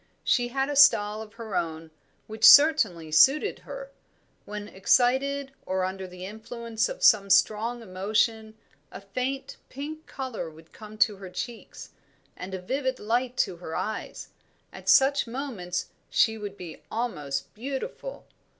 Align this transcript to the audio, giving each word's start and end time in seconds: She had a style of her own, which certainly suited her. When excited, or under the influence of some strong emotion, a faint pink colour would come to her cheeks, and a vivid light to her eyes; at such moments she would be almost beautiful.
She 0.23 0.47
had 0.47 0.67
a 0.67 0.75
style 0.75 1.21
of 1.21 1.33
her 1.35 1.55
own, 1.55 1.91
which 2.25 2.43
certainly 2.43 3.11
suited 3.11 3.59
her. 3.59 3.91
When 4.45 4.67
excited, 4.67 5.51
or 5.63 5.85
under 5.85 6.07
the 6.07 6.25
influence 6.25 6.89
of 6.89 7.03
some 7.03 7.29
strong 7.29 7.83
emotion, 7.83 8.57
a 8.91 8.99
faint 9.01 9.57
pink 9.69 10.07
colour 10.07 10.49
would 10.49 10.73
come 10.73 10.97
to 10.97 11.17
her 11.17 11.29
cheeks, 11.29 11.91
and 12.35 12.55
a 12.55 12.59
vivid 12.63 12.99
light 12.99 13.37
to 13.45 13.57
her 13.57 13.75
eyes; 13.75 14.29
at 14.73 14.89
such 14.89 15.27
moments 15.27 15.89
she 16.09 16.35
would 16.35 16.57
be 16.57 16.81
almost 16.89 17.53
beautiful. 17.53 18.25